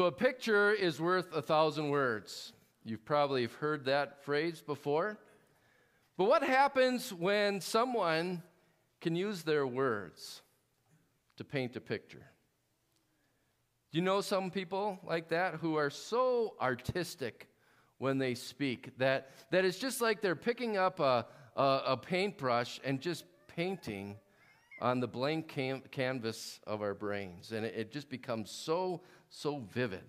[0.00, 2.54] So, a picture is worth a thousand words.
[2.86, 5.18] You've probably heard that phrase before.
[6.16, 8.42] But what happens when someone
[9.02, 10.40] can use their words
[11.36, 12.24] to paint a picture?
[13.92, 17.50] Do you know some people like that who are so artistic
[17.98, 21.26] when they speak that, that it's just like they're picking up a,
[21.56, 24.16] a, a paintbrush and just painting
[24.80, 27.52] on the blank cam- canvas of our brains.
[27.52, 30.04] And it, it, just becomes so, so vivid.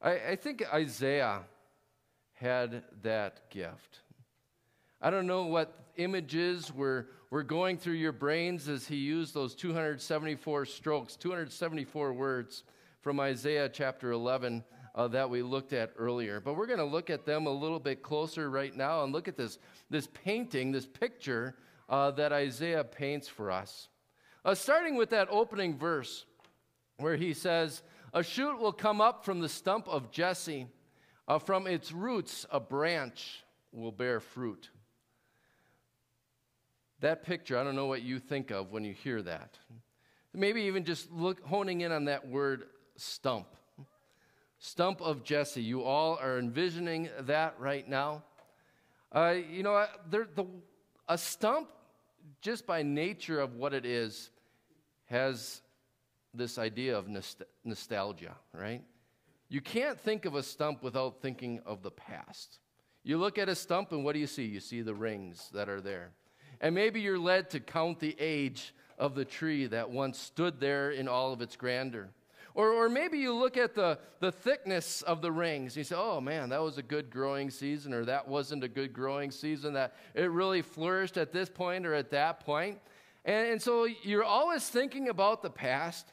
[0.00, 1.40] I, I think Isaiah
[2.34, 4.00] had that gift.
[5.00, 9.54] I don't know what images were, were going through your brains as he used those
[9.54, 12.64] 274 strokes, 274 words
[13.00, 14.64] from Isaiah chapter 11
[14.94, 16.40] uh, that we looked at earlier.
[16.40, 19.28] But we're going to look at them a little bit closer right now and look
[19.28, 19.58] at this,
[19.90, 21.54] this painting, this picture
[21.88, 23.88] uh, that Isaiah paints for us.
[24.44, 26.24] Uh, starting with that opening verse
[26.98, 30.66] where he says, A shoot will come up from the stump of Jesse,
[31.28, 34.70] uh, from its roots, a branch will bear fruit.
[37.00, 39.58] That picture, I don't know what you think of when you hear that.
[40.32, 42.64] Maybe even just look, honing in on that word
[42.96, 43.48] stump.
[44.58, 45.62] Stump of Jesse.
[45.62, 48.22] You all are envisioning that right now.
[49.12, 50.46] Uh, you know, there, the,
[51.08, 51.68] a stump,
[52.40, 54.30] just by nature of what it is,
[55.06, 55.62] has
[56.34, 57.08] this idea of
[57.64, 58.82] nostalgia, right?
[59.48, 62.58] You can't think of a stump without thinking of the past.
[63.04, 64.44] You look at a stump, and what do you see?
[64.44, 66.10] You see the rings that are there.
[66.60, 70.90] And maybe you're led to count the age of the tree that once stood there
[70.90, 72.08] in all of its grandeur.
[72.56, 75.76] Or, or maybe you look at the, the thickness of the rings.
[75.76, 78.94] You say, oh man, that was a good growing season, or that wasn't a good
[78.94, 82.78] growing season, that it really flourished at this point or at that point.
[83.26, 86.10] And, and so you're always thinking about the past.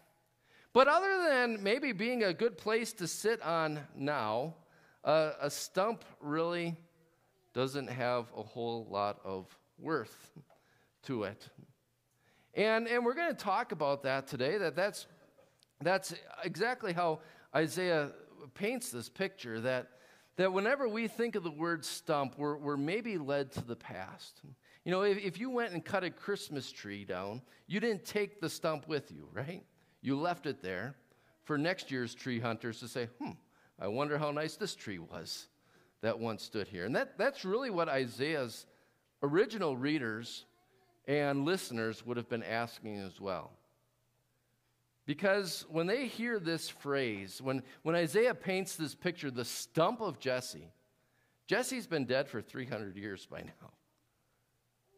[0.74, 4.56] But other than maybe being a good place to sit on now,
[5.06, 6.76] uh, a stump really
[7.54, 9.48] doesn't have a whole lot of
[9.80, 10.34] worth
[11.04, 11.48] to it.
[12.54, 15.08] And, and we're going to talk about that today, that that's,
[15.86, 16.14] that's
[16.44, 17.20] exactly how
[17.56, 18.12] Isaiah
[18.54, 19.88] paints this picture, that,
[20.38, 24.42] that whenever we think of the word stump, we're, we're maybe led to the past.
[24.86, 28.42] You know, if, if you went and cut a Christmas tree down, you didn't take
[28.42, 29.64] the stump with you, right?
[30.02, 30.96] You left it there
[31.44, 33.32] for next year's tree hunters to say, hmm,
[33.80, 35.48] I wonder how nice this tree was
[36.02, 36.86] that once stood here.
[36.86, 38.66] And that, that's really what Isaiah's
[39.22, 40.46] original readers
[41.08, 43.52] and listeners would have been asking as well.
[45.06, 50.20] Because when they hear this phrase, when, when Isaiah paints this picture, the stump of
[50.20, 50.72] Jesse,
[51.46, 53.72] Jesse's been dead for 300 years by now.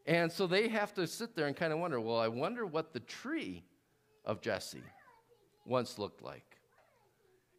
[0.06, 2.94] And so they have to sit there and kind of wonder well, I wonder what
[2.94, 3.64] the tree
[4.24, 4.84] of Jesse
[5.66, 6.58] once looked like.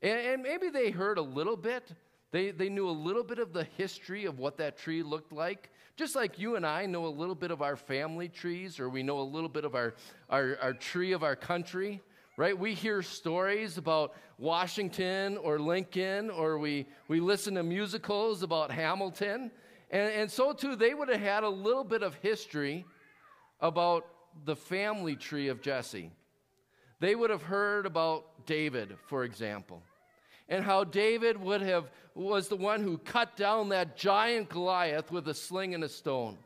[0.02, 1.90] And, and maybe they heard a little bit,
[2.30, 5.70] they, they knew a little bit of the history of what that tree looked like.
[5.96, 9.02] Just like you and I know a little bit of our family trees, or we
[9.02, 9.94] know a little bit of our,
[10.28, 12.02] our, our tree of our country,
[12.36, 12.58] right?
[12.58, 19.50] We hear stories about Washington or Lincoln, or we, we listen to musicals about Hamilton.
[19.90, 22.84] And, and so, too, they would have had a little bit of history
[23.60, 24.06] about
[24.44, 26.10] the family tree of Jesse.
[27.00, 29.82] They would have heard about David, for example
[30.48, 35.28] and how David would have was the one who cut down that giant Goliath with
[35.28, 36.38] a sling and a stone.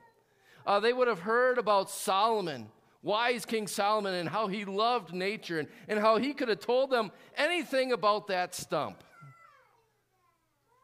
[0.66, 2.68] Uh, they would have heard about Solomon,
[3.02, 6.90] wise King Solomon, and how he loved nature and, and how he could have told
[6.90, 9.02] them anything about that stump.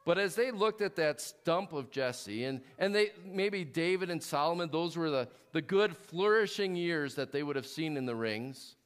[0.06, 4.22] But as they looked at that stump of Jesse, and, and they maybe David and
[4.22, 8.15] Solomon, those were the, the good, flourishing years that they would have seen in the
[8.15, 8.77] rings.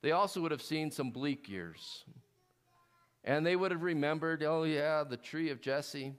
[0.00, 2.04] They also would have seen some bleak years.
[3.22, 6.14] And they would have remembered, oh, yeah, the tree of Jesse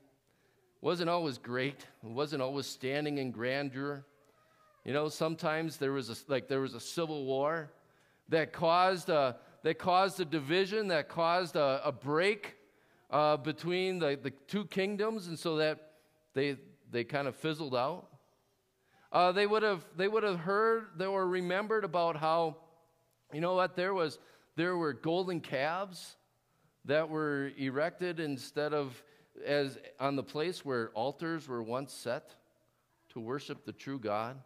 [0.82, 4.06] wasn't always great, it wasn't always standing in grandeur.
[4.86, 7.72] You know, sometimes there was a, like there was a civil war
[8.30, 12.56] that caused a, that caused a division, that caused a, a break
[13.10, 15.94] uh, between the, the two kingdoms, and so that
[16.36, 16.58] they,
[16.92, 18.08] they kind of fizzled out.
[19.12, 22.58] Uh, they, would have, they would have heard they were remembered about how,
[23.34, 24.20] you know what, there, was,
[24.56, 26.16] there were golden calves
[26.86, 29.02] that were erected instead of
[29.44, 32.36] as on the place where altars were once set
[33.10, 34.38] to worship the true God.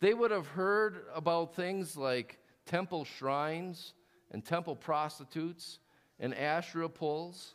[0.00, 3.94] They would have heard about things like temple shrines
[4.30, 5.78] and temple prostitutes
[6.20, 7.54] and Asherah poles.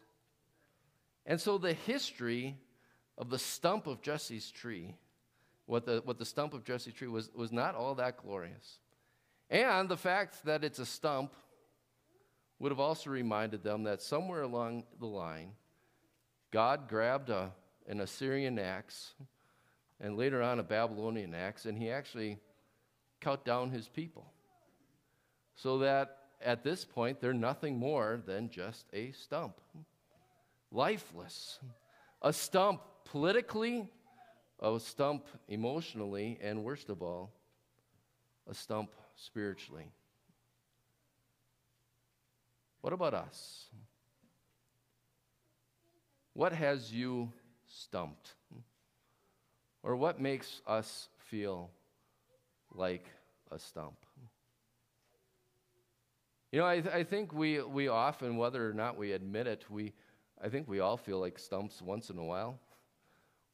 [1.25, 2.57] And so the history
[3.17, 4.95] of the stump of Jesse's tree,
[5.65, 8.79] what the, what the stump of Jesse's tree was, was not all that glorious.
[9.49, 11.33] And the fact that it's a stump
[12.57, 15.51] would have also reminded them that somewhere along the line,
[16.51, 17.51] God grabbed a,
[17.87, 19.13] an Assyrian axe
[20.01, 22.39] and later on a Babylonian axe, and he actually
[23.21, 24.25] cut down his people.
[25.55, 29.61] So that at this point, they're nothing more than just a stump.
[30.71, 31.59] Lifeless.
[32.23, 33.87] A stump politically,
[34.59, 37.31] a stump emotionally, and worst of all,
[38.49, 39.91] a stump spiritually.
[42.81, 43.65] What about us?
[46.33, 47.31] What has you
[47.67, 48.33] stumped?
[49.83, 51.71] Or what makes us feel
[52.73, 53.05] like
[53.51, 53.95] a stump?
[56.51, 59.65] You know, I, th- I think we, we often, whether or not we admit it,
[59.69, 59.93] we,
[60.43, 62.59] I think we all feel like stumps once in a while,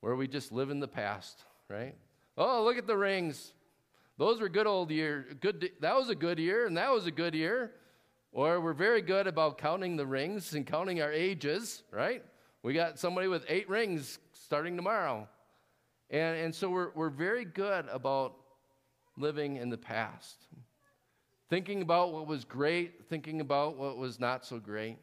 [0.02, 1.96] where we just live in the past, right?
[2.38, 3.54] Oh, look at the rings.
[4.18, 5.26] Those were good old years.
[5.40, 7.72] Good, that was a good year, and that was a good year.
[8.32, 12.24] Or we're very good about counting the rings and counting our ages, right?
[12.64, 15.28] We got somebody with eight rings starting tomorrow.
[16.10, 18.36] And, and so we're, we're very good about
[19.18, 20.38] living in the past,
[21.50, 24.98] thinking about what was great, thinking about what was not so great.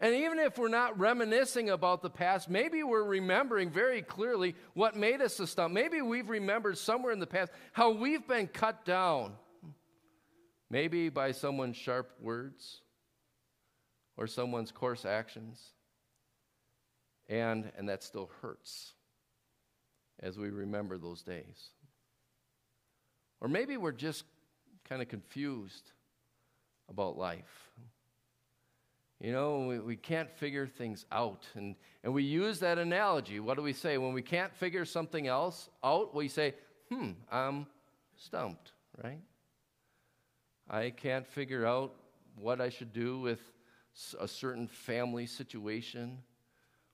[0.00, 4.96] And even if we're not reminiscing about the past, maybe we're remembering very clearly what
[4.96, 5.74] made us a stump.
[5.74, 9.34] Maybe we've remembered somewhere in the past how we've been cut down.
[10.70, 12.80] Maybe by someone's sharp words
[14.16, 15.60] or someone's coarse actions.
[17.28, 18.94] And, and that still hurts
[20.22, 21.70] as we remember those days.
[23.40, 24.24] Or maybe we're just
[24.88, 25.92] kind of confused
[26.88, 27.70] about life.
[29.20, 31.46] You know, we, we can't figure things out.
[31.54, 33.38] And, and we use that analogy.
[33.40, 33.98] What do we say?
[33.98, 36.54] When we can't figure something else out, we say,
[36.90, 37.66] hmm, I'm
[38.16, 38.72] stumped,
[39.02, 39.20] right?
[40.68, 41.94] I can't figure out
[42.36, 43.40] what I should do with
[44.18, 46.18] a certain family situation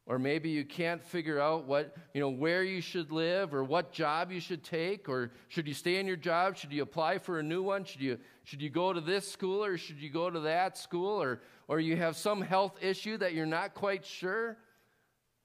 [0.07, 3.93] or maybe you can't figure out what you know where you should live or what
[3.93, 6.57] job you should take or should you stay in your job?
[6.57, 7.85] Should you apply for a new one?
[7.85, 11.21] Should you should you go to this school or should you go to that school?
[11.21, 14.57] Or or you have some health issue that you're not quite sure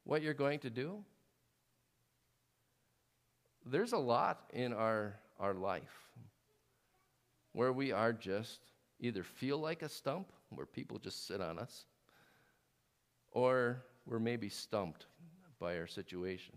[0.03, 1.03] what you're going to do?
[3.65, 6.09] There's a lot in our our life
[7.53, 8.59] where we are just
[8.99, 11.85] either feel like a stump where people just sit on us
[13.31, 15.05] or we're maybe stumped
[15.59, 16.55] by our situation.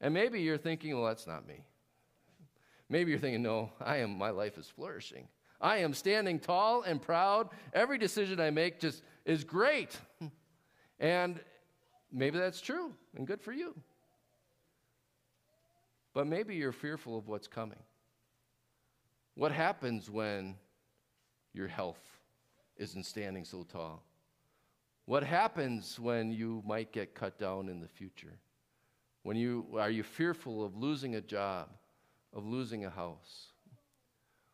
[0.00, 1.64] And maybe you're thinking, well, that's not me.
[2.88, 5.28] Maybe you're thinking, no, I am, my life is flourishing.
[5.60, 7.50] I am standing tall and proud.
[7.72, 9.96] Every decision I make just is great.
[10.98, 11.40] And
[12.12, 13.74] maybe that's true and good for you.
[16.14, 17.78] But maybe you're fearful of what's coming.
[19.34, 20.56] What happens when
[21.54, 22.02] your health
[22.76, 24.02] isn't standing so tall?
[25.04, 28.38] What happens when you might get cut down in the future?
[29.22, 31.68] When you are you fearful of losing a job,
[32.32, 33.48] of losing a house?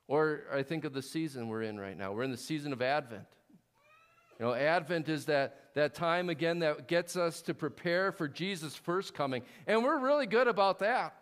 [0.06, 2.12] Or I think of the season we're in right now.
[2.12, 3.26] We're in the season of Advent.
[4.38, 8.74] You know, Advent is that, that time again that gets us to prepare for Jesus'
[8.74, 9.42] first coming.
[9.66, 11.14] And we're really good about that.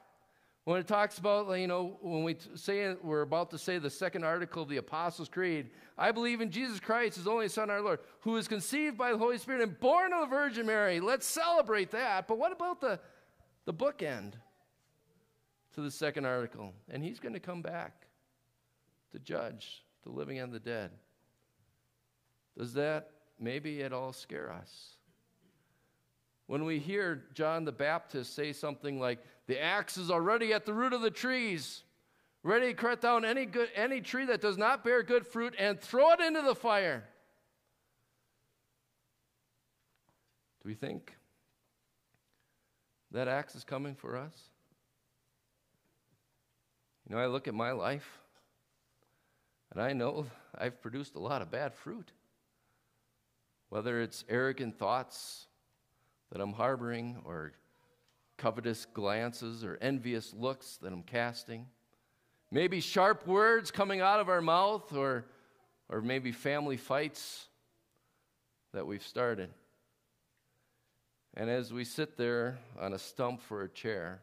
[0.67, 4.25] When it talks about, you know, when we say we're about to say the second
[4.25, 8.01] article of the Apostles' Creed, I believe in Jesus Christ, his only Son, our Lord,
[8.23, 10.99] who was conceived by the Holy Spirit and born of the Virgin Mary.
[10.99, 12.27] Let's celebrate that.
[12.27, 12.99] But what about the,
[13.65, 14.33] the bookend
[15.77, 16.73] to the second article?
[16.91, 18.09] And he's going to come back
[19.13, 20.91] to judge the living and the dead.
[22.59, 24.97] Does that maybe at all scare us?
[26.47, 30.73] When we hear John the Baptist say something like, the axe is already at the
[30.73, 31.83] root of the trees,
[32.43, 35.81] ready to cut down any, good, any tree that does not bear good fruit and
[35.81, 37.05] throw it into the fire.
[40.63, 41.17] Do we think
[43.13, 44.33] that axe is coming for us?
[47.09, 48.19] You know, I look at my life
[49.73, 50.27] and I know
[50.57, 52.13] I've produced a lot of bad fruit.
[53.69, 55.46] Whether it's arrogant thoughts
[56.33, 57.53] that I'm harboring or
[58.37, 61.67] covetous glances or envious looks that I'm casting.
[62.51, 65.27] Maybe sharp words coming out of our mouth, or,
[65.89, 67.49] or maybe family fights
[68.73, 69.51] that we've started.
[71.35, 74.21] And as we sit there on a stump for a chair,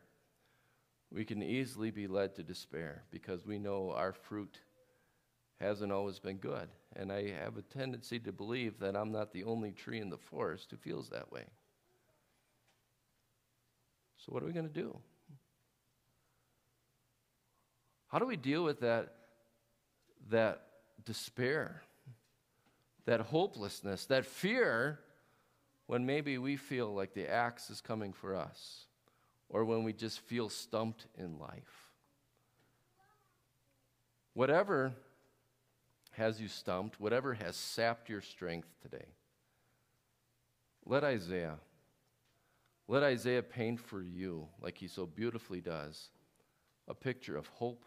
[1.11, 4.57] we can easily be led to despair because we know our fruit
[5.59, 6.69] hasn't always been good.
[6.95, 10.17] And I have a tendency to believe that I'm not the only tree in the
[10.17, 11.45] forest who feels that way.
[14.25, 14.97] So, what are we going to do?
[18.07, 19.15] How do we deal with that,
[20.29, 20.61] that
[21.03, 21.81] despair,
[23.05, 24.99] that hopelessness, that fear
[25.87, 28.85] when maybe we feel like the axe is coming for us
[29.49, 31.91] or when we just feel stumped in life.
[34.33, 34.93] Whatever
[36.11, 39.05] has you stumped, whatever has sapped your strength today,
[40.85, 41.57] let Isaiah,
[42.93, 46.11] let Isaiah paint for you, like he so beautifully does,
[46.87, 47.83] a picture of hope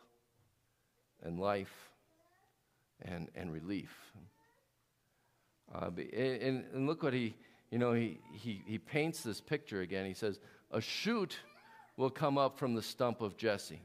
[1.23, 1.93] and life
[3.03, 3.97] and, and relief.
[5.73, 7.37] Uh, and, and look what he,
[7.71, 10.07] you know, he, he, he paints this picture again.
[10.07, 10.41] He says,
[10.73, 11.39] A shoot
[11.97, 13.83] will come up from the stump of Jesse.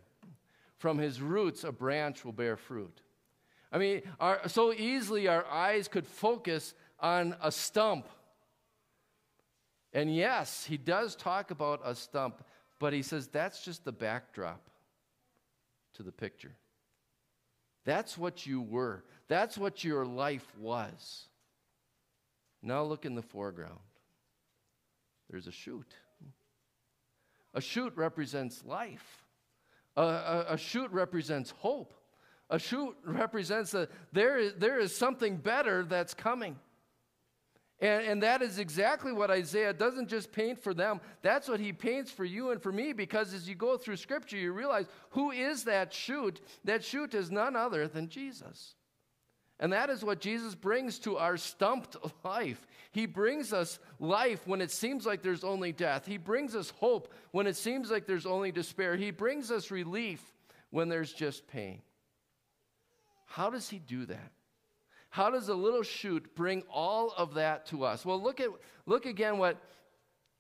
[0.80, 3.00] From his roots, a branch will bear fruit.
[3.72, 8.08] I mean, our, so easily our eyes could focus on a stump.
[9.94, 12.44] And yes, he does talk about a stump,
[12.80, 14.62] but he says that's just the backdrop
[15.96, 16.56] to the picture.
[17.84, 21.28] That's what you were, that's what your life was.
[22.62, 23.80] Now look in the foreground.
[25.30, 25.88] There's a shoot.
[27.54, 29.26] A shoot represents life.
[29.98, 31.94] A, a, a shoot represents hope.
[32.50, 36.58] A shoot represents that there is, there is something better that's coming.
[37.82, 41.02] And, and that is exactly what Isaiah doesn't just paint for them.
[41.24, 44.38] That's what he paints for you and for me because as you go through Scripture,
[44.38, 46.40] you realize who is that shoot?
[46.64, 48.76] That shoot is none other than Jesus.
[49.60, 52.68] And that is what Jesus brings to our stumped life.
[52.92, 56.06] He brings us life when it seems like there's only death.
[56.06, 58.96] He brings us hope when it seems like there's only despair.
[58.96, 60.22] He brings us relief
[60.70, 61.82] when there's just pain.
[63.26, 64.32] How does he do that?
[65.12, 68.06] How does a little shoot bring all of that to us?
[68.06, 68.50] Well, look at
[68.86, 69.62] look again what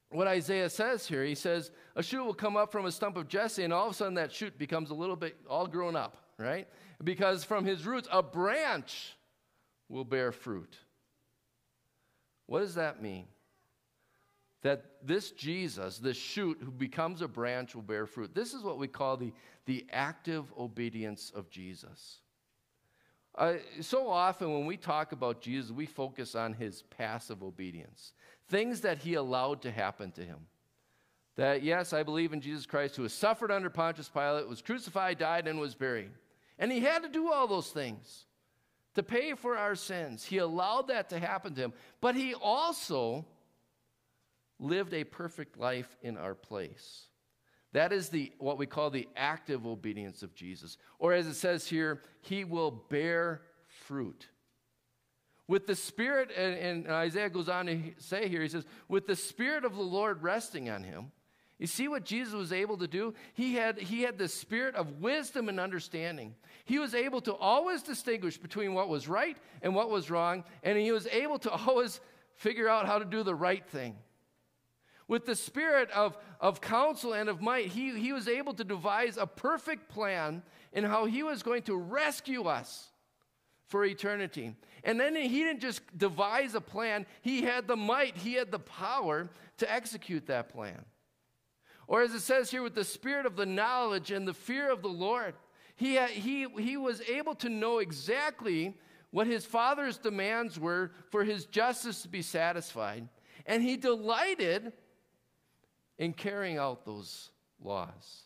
[0.09, 1.23] what Isaiah says here.
[1.23, 3.91] He says, A shoot will come up from a stump of Jesse, and all of
[3.91, 6.67] a sudden that shoot becomes a little bit all grown up, right?
[7.03, 9.15] because from his roots a branch
[9.89, 10.77] will bear fruit.
[12.45, 13.25] What does that mean?
[14.61, 18.35] That this Jesus, this shoot who becomes a branch, will bear fruit.
[18.35, 19.33] This is what we call the,
[19.65, 22.19] the active obedience of Jesus.
[23.35, 28.13] Uh, so often when we talk about Jesus, we focus on his passive obedience,
[28.49, 30.39] things that he allowed to happen to him.
[31.37, 35.17] That, yes, I believe in Jesus Christ, who has suffered under Pontius Pilate, was crucified,
[35.17, 36.11] died, and was buried.
[36.59, 38.25] And he had to do all those things
[38.95, 40.25] to pay for our sins.
[40.25, 41.73] He allowed that to happen to him.
[42.01, 43.25] But he also
[44.59, 47.07] lived a perfect life in our place.
[47.73, 50.77] That is the what we call the active obedience of Jesus.
[50.99, 54.27] Or as it says here, he will bear fruit.
[55.47, 59.15] With the Spirit, and, and Isaiah goes on to say here, he says, with the
[59.15, 61.11] Spirit of the Lord resting on him,
[61.61, 63.13] you see what Jesus was able to do?
[63.33, 66.33] He had, he had the spirit of wisdom and understanding.
[66.65, 70.75] He was able to always distinguish between what was right and what was wrong, and
[70.75, 71.99] he was able to always
[72.33, 73.95] figure out how to do the right thing.
[75.11, 79.17] With the spirit of, of counsel and of might, he, he was able to devise
[79.17, 80.41] a perfect plan
[80.71, 82.93] in how he was going to rescue us
[83.67, 84.55] for eternity.
[84.85, 88.59] And then he didn't just devise a plan, he had the might, he had the
[88.59, 90.85] power to execute that plan.
[91.87, 94.81] Or as it says here, with the spirit of the knowledge and the fear of
[94.81, 95.33] the Lord,
[95.75, 98.77] he, he, he was able to know exactly
[99.09, 103.09] what his father's demands were for his justice to be satisfied.
[103.45, 104.71] And he delighted
[105.97, 107.29] in carrying out those
[107.63, 108.23] laws.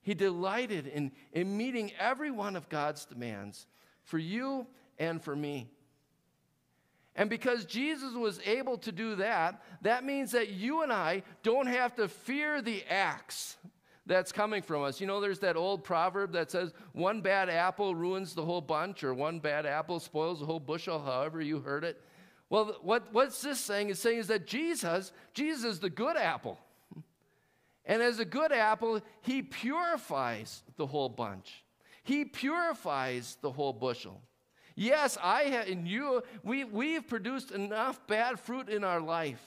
[0.00, 3.66] He delighted in, in meeting every one of God's demands
[4.04, 4.66] for you
[4.98, 5.70] and for me.
[7.14, 11.66] And because Jesus was able to do that, that means that you and I don't
[11.66, 13.56] have to fear the axe
[14.06, 15.00] that's coming from us.
[15.00, 19.04] You know, there's that old proverb that says, one bad apple ruins the whole bunch,
[19.04, 22.00] or one bad apple spoils the whole bushel, however you heard it.
[22.48, 26.58] Well, what, what's this saying is saying is that Jesus, Jesus is the good apple.
[27.88, 31.64] And as a good apple, he purifies the whole bunch.
[32.04, 34.20] He purifies the whole bushel.
[34.76, 39.42] Yes, I have, and you, we, we've produced enough bad fruit in our life.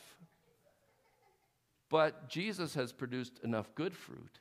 [1.87, 4.39] But Jesus has produced enough good fruit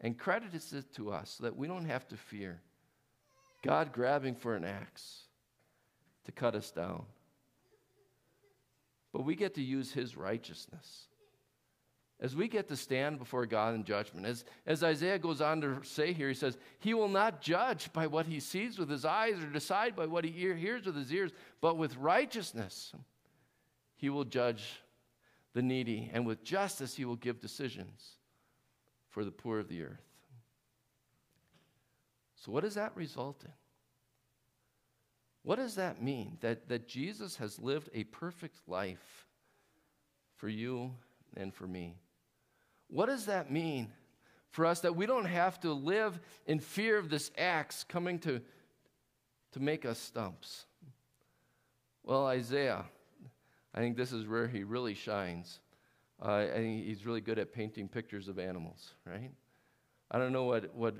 [0.00, 2.60] and credits it to us so that we don't have to fear
[3.62, 5.24] God grabbing for an axe
[6.26, 7.04] to cut us down.
[9.12, 11.06] But we get to use his righteousness
[12.22, 15.80] as we get to stand before God in judgment, as, as Isaiah goes on to
[15.82, 19.42] say here, he says, He will not judge by what he sees with his eyes
[19.42, 22.92] or decide by what he hears with his ears, but with righteousness
[23.96, 24.80] he will judge
[25.52, 28.16] the needy, and with justice he will give decisions
[29.10, 30.00] for the poor of the earth.
[32.36, 33.52] So, what does that result in?
[35.42, 36.38] What does that mean?
[36.40, 39.26] That, that Jesus has lived a perfect life
[40.36, 40.92] for you
[41.36, 41.96] and for me.
[42.92, 43.90] What does that mean
[44.50, 48.42] for us that we don't have to live in fear of this axe coming to,
[49.52, 50.66] to make us stumps?
[52.04, 52.84] Well, Isaiah,
[53.74, 55.60] I think this is where he really shines.
[56.22, 59.30] Uh, I think he's really good at painting pictures of animals, right?
[60.10, 60.94] I don't know what, what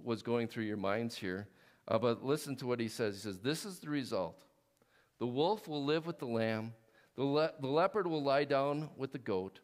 [0.00, 1.48] was going through your minds here,
[1.88, 3.16] uh, but listen to what he says.
[3.16, 4.44] He says, This is the result
[5.18, 6.74] the wolf will live with the lamb,
[7.16, 9.58] the, le- the leopard will lie down with the goat,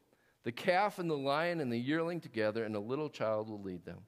[0.45, 3.85] the calf and the lion and the yearling together, and a little child will lead
[3.85, 4.01] them.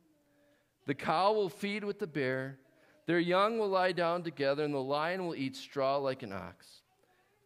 [0.87, 2.59] The cow will feed with the bear,
[3.07, 6.83] their young will lie down together, and the lion will eat straw like an ox.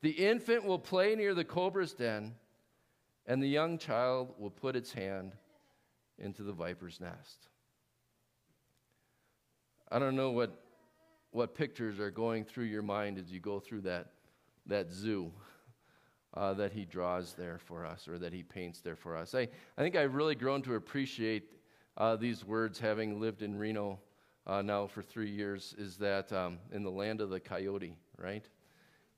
[0.02, 2.34] The infant will play near the cobra's den,
[3.26, 5.36] and the young child will put its hand
[6.18, 7.48] into the viper's nest.
[9.90, 10.58] I don't know what,
[11.30, 14.12] what pictures are going through your mind as you go through that,
[14.66, 15.32] that zoo
[16.34, 19.34] uh, that he draws there for us or that he paints there for us.
[19.34, 21.52] I, I think I've really grown to appreciate
[21.96, 23.98] uh, these words having lived in Reno
[24.46, 28.46] uh, now for three years is that um, in the land of the coyote, right?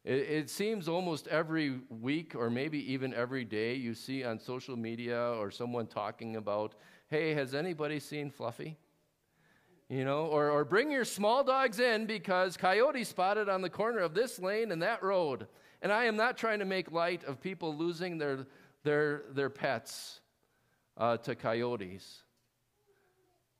[0.04, 4.76] It, it, seems almost every week or maybe even every day you see on social
[4.76, 6.74] media or someone talking about,
[7.08, 8.76] hey, has anybody seen Fluffy?
[9.92, 13.98] You know, or, or bring your small dogs in because coyote spotted on the corner
[13.98, 15.46] of this lane and that road.
[15.82, 18.46] And I am not trying to make light of people losing their,
[18.84, 20.22] their, their pets
[20.96, 22.22] uh, to coyotes.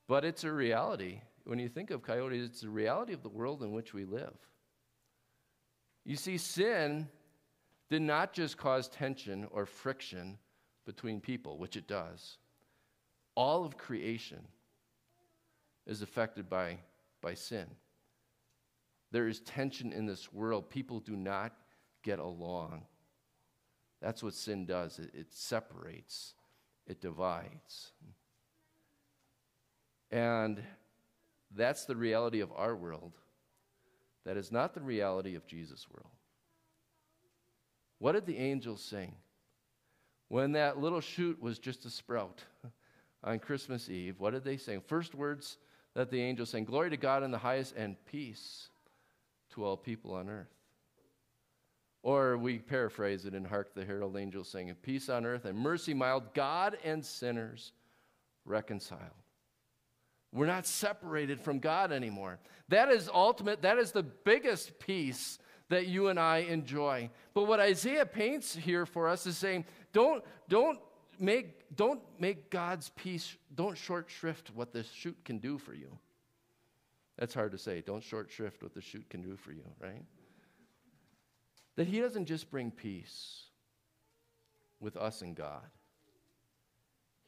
[0.08, 1.20] But it's a reality.
[1.44, 4.32] When you think of coyotes, it's a reality of the world in which we live.
[6.06, 7.10] You see, sin
[7.90, 10.38] did not just cause tension or friction
[10.86, 12.38] between people, which it does.
[13.34, 14.40] All of creation
[15.86, 16.78] is affected by,
[17.20, 17.66] by sin.
[19.10, 20.70] There is tension in this world.
[20.70, 21.52] People do not
[22.02, 22.82] get along.
[24.00, 26.34] That's what sin does it, it separates,
[26.86, 27.92] it divides.
[30.10, 30.60] And
[31.54, 33.12] that's the reality of our world.
[34.24, 36.10] That is not the reality of Jesus' world.
[37.98, 39.14] What did the angels sing?
[40.28, 42.42] When that little shoot was just a sprout
[43.24, 44.80] on Christmas Eve, what did they sing?
[44.80, 45.58] First words
[45.94, 48.68] that the angels sang Glory to God in the highest and peace
[49.50, 50.48] to all people on earth.
[52.02, 55.94] Or we paraphrase it in Hark the Herald Angels singing, Peace on earth and mercy
[55.94, 57.72] mild, God and sinners
[58.44, 59.00] reconciled.
[60.32, 62.38] We're not separated from God anymore.
[62.68, 67.10] That is ultimate, that is the biggest peace that you and I enjoy.
[67.34, 70.78] But what Isaiah paints here for us is saying, don't, don't
[71.18, 75.98] make, don't make God's peace, don't short shrift what the shoot can do for you.
[77.18, 77.82] That's hard to say.
[77.82, 80.04] Don't short shrift what the shoot can do for you, right?
[81.76, 83.44] That He doesn't just bring peace
[84.80, 85.68] with us and God,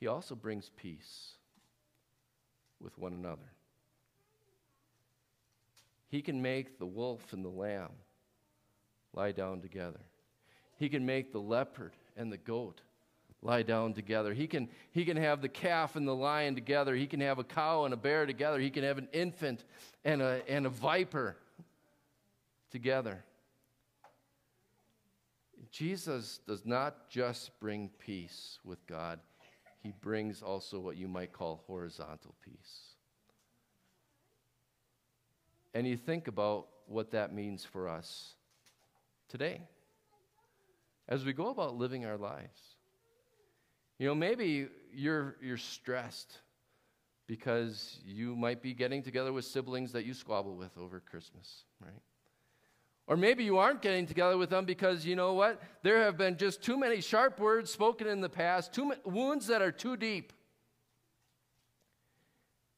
[0.00, 1.34] He also brings peace
[2.80, 3.52] with one another.
[6.08, 7.90] He can make the wolf and the lamb
[9.12, 10.00] lie down together.
[10.76, 12.80] He can make the leopard and the goat
[13.44, 14.34] lie down together.
[14.34, 16.96] He can, he can have the calf and the lion together.
[16.96, 18.58] He can have a cow and a bear together.
[18.58, 19.64] He can have an infant
[20.04, 21.36] and a, and a viper
[22.70, 23.22] together.
[25.70, 29.20] Jesus does not just bring peace with God,
[29.82, 32.94] he brings also what you might call horizontal peace.
[35.74, 38.34] And you think about what that means for us
[39.28, 39.60] today
[41.08, 42.73] as we go about living our lives.
[43.98, 46.40] You know, maybe you're, you're stressed
[47.26, 52.02] because you might be getting together with siblings that you squabble with over Christmas, right?
[53.06, 55.62] Or maybe you aren't getting together with them because you know what?
[55.82, 59.46] There have been just too many sharp words spoken in the past, too many wounds
[59.48, 60.32] that are too deep.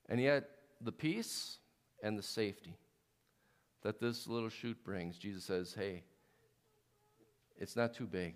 [0.09, 0.49] And yet,
[0.81, 1.59] the peace
[2.03, 2.77] and the safety
[3.83, 6.03] that this little shoot brings, Jesus says, hey,
[7.57, 8.35] it's not too big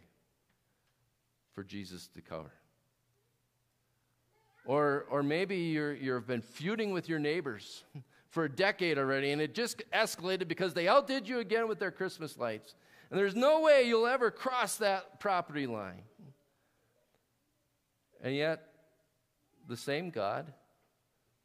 [1.53, 2.53] for Jesus to cover.
[4.71, 7.83] Or, or maybe you're, you've been feuding with your neighbors
[8.29, 11.91] for a decade already, and it just escalated because they outdid you again with their
[11.91, 12.77] Christmas lights.
[13.11, 16.03] And there's no way you'll ever cross that property line.
[18.23, 18.65] And yet,
[19.67, 20.53] the same God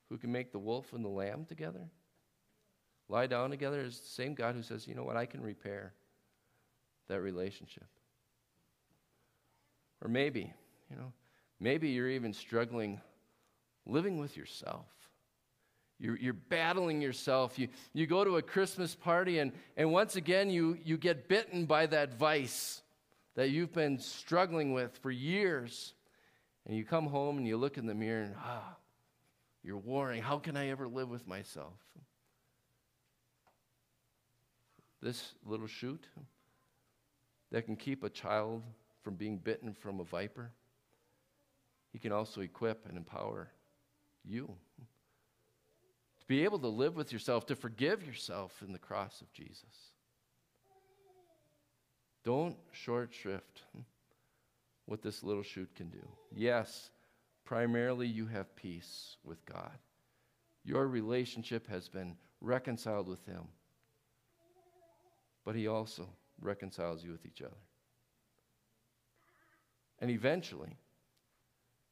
[0.09, 1.89] who can make the wolf and the lamb together
[3.09, 5.93] lie down together is the same God who says, you know what, I can repair
[7.07, 7.87] that relationship.
[10.03, 10.53] Or maybe,
[10.91, 11.11] you know,
[11.59, 13.01] maybe you're even struggling
[13.85, 14.85] living with yourself.
[15.99, 17.57] You're, you're battling yourself.
[17.57, 21.65] You, you go to a Christmas party, and, and once again, you, you get bitten
[21.65, 22.81] by that vice
[23.35, 25.93] that you've been struggling with for years.
[26.65, 28.75] And you come home and you look in the mirror and, ah,
[29.63, 30.21] you're warring.
[30.21, 31.73] How can I ever live with myself?
[35.01, 36.03] This little shoot
[37.51, 38.63] that can keep a child
[39.03, 40.51] from being bitten from a viper,
[41.93, 43.49] he can also equip and empower
[44.27, 44.55] you
[46.25, 49.91] to be able to live with yourself, to forgive yourself in the cross of Jesus.
[52.23, 53.61] Don't short shrift
[54.87, 56.07] what this little shoot can do.
[56.35, 56.89] Yes,
[57.43, 59.77] primarily you have peace with God.
[60.63, 63.43] Your relationship has been reconciled with Him,
[65.43, 66.09] but He also
[66.41, 67.53] reconciles you with each other.
[69.99, 70.75] And eventually,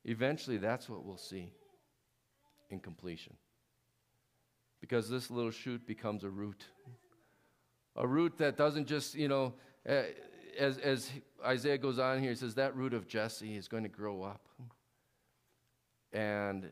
[0.05, 1.51] eventually, that's what we'll see
[2.69, 3.35] in completion.
[4.81, 6.65] Because this little shoot becomes a root.
[7.95, 9.53] A root that doesn't just, you know,
[9.87, 10.03] uh,
[10.57, 11.09] as, as
[11.45, 14.47] Isaiah goes on here, he says that root of Jesse is going to grow up
[16.11, 16.69] and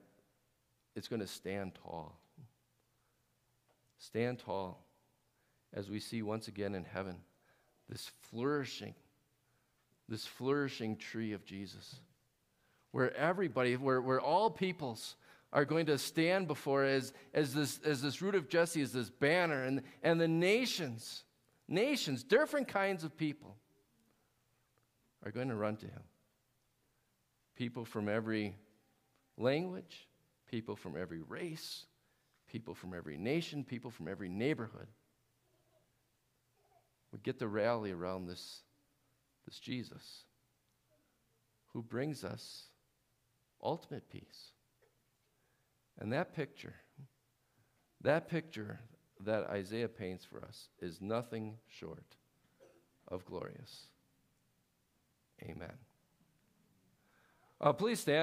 [0.95, 2.17] it's going to stand tall.
[3.97, 4.83] Stand tall
[5.73, 7.17] as we see once again in heaven
[7.91, 8.95] this flourishing,
[10.07, 11.97] this flourishing tree of Jesus,
[12.91, 15.15] where everybody, where, where all peoples
[15.53, 19.09] are going to stand before as, as, this, as this root of Jesse is this
[19.09, 21.23] banner, and, and the nations,
[21.67, 23.57] nations, different kinds of people,
[25.25, 26.03] are going to run to him.
[27.55, 28.55] People from every
[29.37, 30.07] language,
[30.49, 31.85] people from every race,
[32.47, 34.87] people from every nation, people from every neighborhood
[37.11, 38.61] would get the rally around this,
[39.45, 40.23] this Jesus
[41.73, 42.63] who brings us
[43.63, 44.51] ultimate peace.
[45.99, 46.75] And that picture,
[48.01, 48.79] that picture
[49.19, 52.15] that Isaiah paints for us is nothing short
[53.07, 53.87] of glorious.
[55.43, 55.73] Amen.
[57.59, 58.19] Uh, please stand.